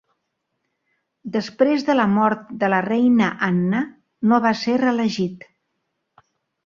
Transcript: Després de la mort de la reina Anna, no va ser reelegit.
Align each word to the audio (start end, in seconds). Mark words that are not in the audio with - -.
Després 1.35 1.85
de 1.89 1.97
la 1.99 2.07
mort 2.15 2.49
de 2.63 2.69
la 2.75 2.79
reina 2.87 3.29
Anna, 3.51 3.83
no 4.33 4.41
va 4.47 4.57
ser 4.63 4.77
reelegit. 4.87 5.47